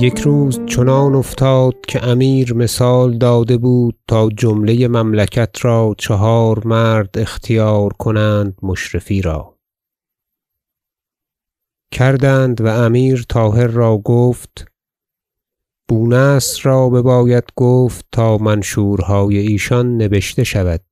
[0.00, 7.18] یک روز چنان افتاد که امیر مثال داده بود تا جمله مملکت را چهار مرد
[7.18, 9.58] اختیار کنند مشرفی را.
[11.92, 14.66] کردند و امیر طاهر را گفت
[15.88, 20.84] بونصر را بباید گفت تا منشورهای ایشان نبشته شود.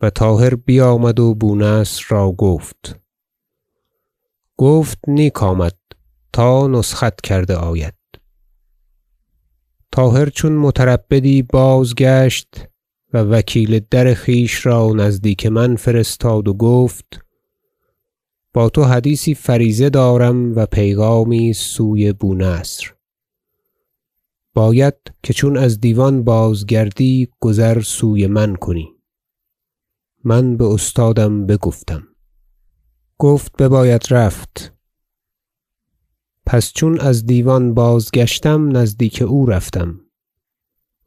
[0.00, 3.00] و طاهر بیامد و بونصر را گفت
[4.56, 5.85] گفت نیک آمد.
[6.36, 7.94] تا نسخت کرده آید.
[9.92, 12.68] طاهر چون متربدی بازگشت
[13.12, 17.20] و وکیل در خویش را نزدیک من فرستاد و گفت
[18.54, 22.94] با تو حدیثی فریضه دارم و پیغامی سوی بونصر
[24.54, 28.88] باید که چون از دیوان بازگردی گذر سوی من کنی.
[30.24, 32.08] من باستادم بگفتم.
[33.18, 34.75] گفت بباید رفت.
[36.46, 40.00] پس چون از دیوان بازگشتم نزدیک او رفتم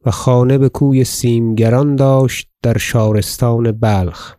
[0.06, 4.36] و خانه بکوی سیمگران داشت در شارستان بلخ.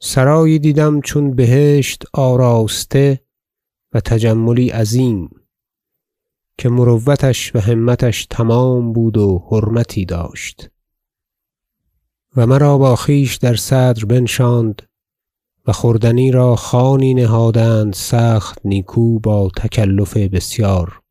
[0.00, 3.24] سرایی دیدم چون بهشت آراسته
[3.92, 5.30] و تجملی عظیم
[6.58, 10.70] که مروتش و همتش تمام بود و حرمتی داشت
[12.36, 14.89] و مرا با خویش در صدر بنشاند
[15.66, 21.02] و خوردنی را خوانی نهادند سخت نیکو با تکلف بسیار.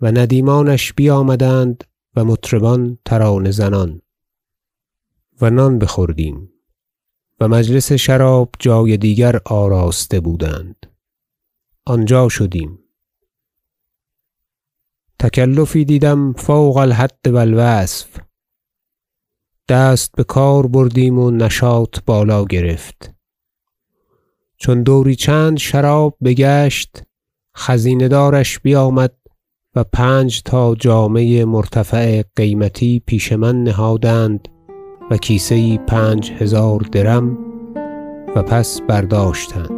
[0.00, 1.84] و ندیمانش بیامدند
[2.16, 4.00] و مطربان ترانه زنان.
[5.40, 6.50] و نان بخوردیم.
[7.40, 10.86] و مجلس شراب جای دیگر آراسته بودند.
[11.86, 12.78] آنجا شدیم.
[15.18, 18.23] تکلفی دیدم فوق الحد و الوصف.
[19.68, 23.14] دست بکار بردیم و نشاط بالا گرفت.
[24.56, 27.02] چون دوری چند شراب بگشت
[27.56, 29.12] خزینه دارش بیامد
[29.74, 34.48] و پنج تا جامه مرتفع قیمتی پیش من نهادند
[35.10, 37.38] و کیسه پنج هزار درم
[38.36, 39.73] و پس برداشتند.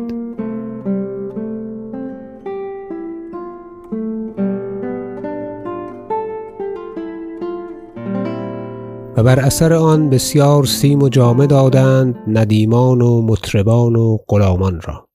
[9.17, 15.09] و بر اثر آن بسیار سیم و جامه دادند ندیمان و مطربان و غلامان را.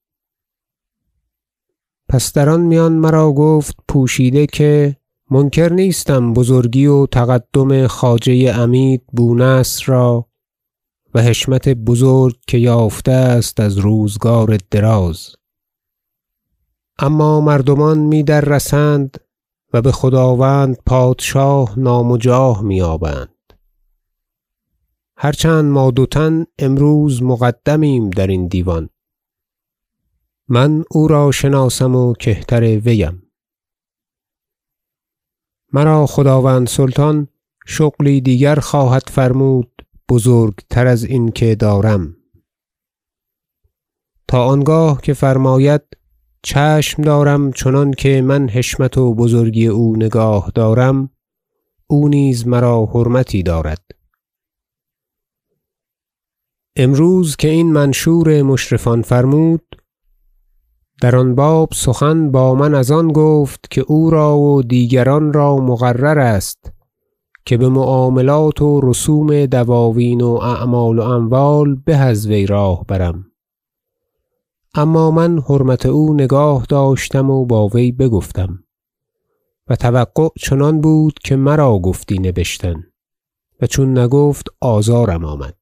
[2.10, 4.98] پس در آن میان مرا گفت پوشیده که
[5.32, 10.28] منکر نیستم بزرگی و تقدم خواجه عمید بونصر را
[11.14, 15.36] و حشمت بزرگ که یافته است از روزگار دراز.
[17.00, 19.18] اما مردمان می دررسند
[19.74, 23.31] و بخداوند پادشاه نام و جاه مییابند هر
[25.30, 28.90] چند ما دو تن امروز مقدمیم درین دیوان.
[30.48, 33.32] من او را شناسم و کهتر ویم.
[35.74, 37.28] مرا خداوند سلطان
[37.66, 42.16] شغلی دیگر خواهد فرمود بزرگتر ازین که دارم.
[44.28, 45.82] تا آنگاه که فرماید
[46.44, 51.10] چشم دارم چنانکه من حشمت و بزرگی او نگاه دارم
[51.88, 54.01] او نیز مرا حرمتی دارد.
[56.76, 59.62] امروز که این منشور مشرفان فرمود
[61.02, 65.58] در آن باب سخن با من از آن گفت که او را و دیگران را
[65.58, 66.72] مقرر است
[67.46, 73.26] که بمعاملات و رسوم دواوین و اعمال و اموال به از وی راه برم.
[74.76, 78.64] اما من حرمت او نگاه داشتم و با وی بگفتم
[79.68, 82.84] و توقع چنان بود که مرا گفتی نبشتن
[83.62, 85.61] و چون نگفت آزارم آمد.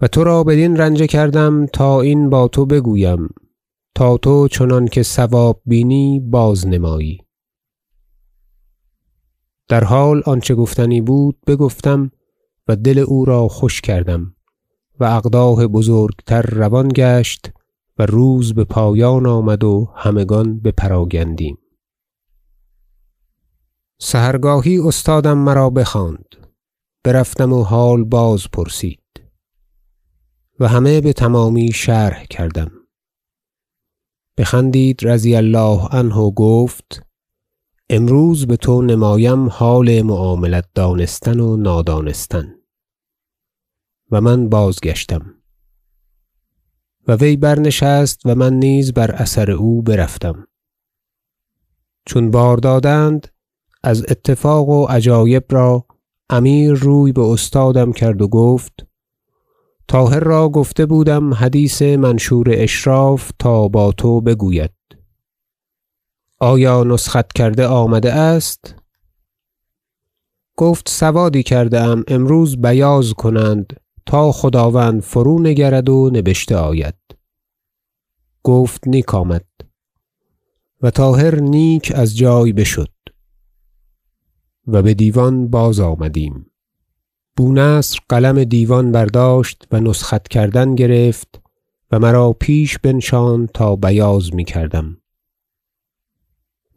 [0.00, 3.28] و ترا بدین رنجه کردم تا این با تو بگویم
[3.94, 7.20] تا تو چنانکه صواب بینی بازنمایی
[9.68, 12.10] در حال آنچه گفتنی بود بگفتم
[12.68, 14.34] و دل او را خوش کردم
[15.00, 17.50] و اقداح بزرگتر روان گشت
[17.98, 21.58] و روز بپایان آمد و همگان بپراگندیم
[24.00, 26.36] سحرگاهی استادم مرا بخواند.
[27.04, 29.05] برفتم و حال بازپرسید
[30.60, 32.70] و همه بتمامی شرح کردم.
[34.38, 37.02] بخندید رضی الله عنه و گفت
[37.90, 42.54] امروز بتو نمایم حال معاملت دانستن و نادانستن.
[44.10, 45.34] و من بازگشتم.
[47.08, 50.48] و وی برنشست و من نیز بر اثر او برفتم.
[52.06, 53.28] چون بار دادند
[53.82, 55.86] از اتفاق و عجایب را
[56.30, 58.85] امیر روی باستادم کرد و گفت
[59.88, 64.70] طاهر را گفته بودم حدیث منشور اشراف تا با تو بگوید.
[66.40, 68.74] آیا نسخت کرده آمده است؟
[70.56, 76.94] گفت سوادی کرده ام امروز بیاض کنند تا خداوند فرونگرد و نبشته آید.
[78.42, 79.46] گفت نیک آمد.
[80.82, 82.88] و طاهر نیک از جای بشد.
[84.66, 86.50] و بدیوان بازآمدیم
[87.36, 91.40] بونصر قلم دیوان برداشت و نسخت کردن گرفت
[91.92, 94.96] و مرا پیش بنشاند تا بیاض می‌کردم.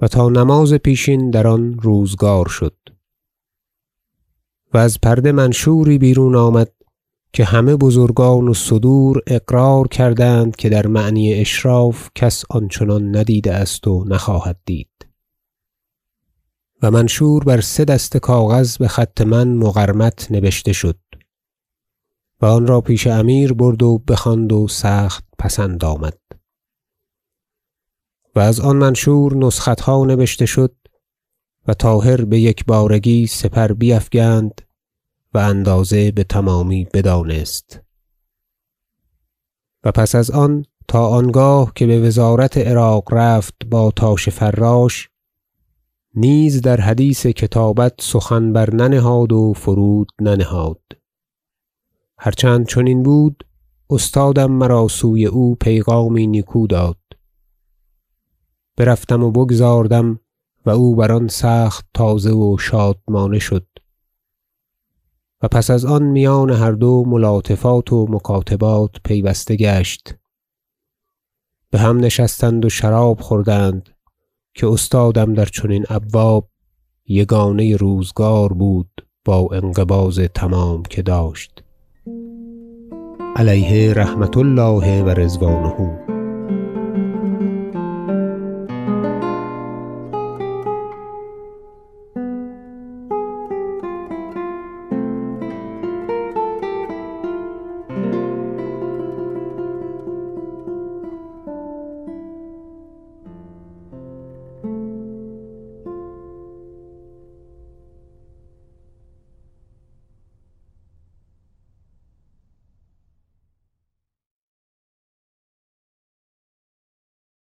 [0.01, 2.75] و تا نماز پیشین در آن روزگار شد.
[4.73, 6.71] و از پرده منشوری بیرون آمد
[7.33, 13.87] که همه بزرگان و صدور اقرار کردند که در معنی اشراف کس آنچنان ندیده است
[13.87, 15.08] و نخواهد دید.
[16.81, 20.99] و منشور بر سه دست کاغذ بخط من مقرمط نبشته شد
[22.41, 26.17] و آن را پیش امیر برد و بخواند و سخت پسند آمد.
[28.35, 30.75] و از آن منشور نسختها نبشته شد
[31.67, 34.61] و طاهر بیکبارگی سپر بیفگند
[35.33, 37.81] و اندازه بتمامی بدانست.
[39.83, 45.08] و پس از آن تا آنگاه که بوزارت عراق رفت با تاش فراش
[46.15, 50.81] نیز در حدیث کتابت سخن برننهاد و فرود ننهاد.
[52.19, 53.47] هر چند چنین بود
[53.89, 56.97] استادم مرا سوی او پیغامی نیکو داد.
[58.77, 60.19] برفتم و بگزاردم
[60.65, 63.67] و او بر آن سخت تازه و شادمانه شد.
[65.41, 70.15] و پس از آن میان هر دو ملاطفات و مکاتبات پیوسته گشت.
[71.71, 73.89] بهم نشستند و شراب خوردند.
[74.59, 76.49] که استادم در چنین ابواب
[77.07, 81.63] یگانه روزگار بود با انقباض تمام که داشت.
[83.35, 86.18] علیه رحمة الله و رضوانه.